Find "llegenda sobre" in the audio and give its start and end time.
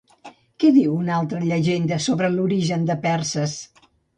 1.45-2.33